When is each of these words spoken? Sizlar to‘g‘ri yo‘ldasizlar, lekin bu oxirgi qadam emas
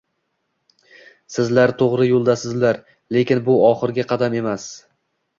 Sizlar 1.33 1.73
to‘g‘ri 1.81 2.07
yo‘ldasizlar, 2.07 2.79
lekin 3.17 3.43
bu 3.51 3.57
oxirgi 3.67 4.07
qadam 4.13 4.39
emas 4.41 4.65